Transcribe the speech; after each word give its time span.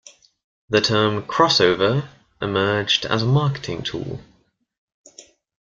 The 0.67 0.81
term 0.81 1.21
"crossover" 1.27 2.09
ermerged 2.41 3.05
as 3.05 3.21
a 3.21 3.25
marketing 3.27 3.83
tool. 3.83 4.19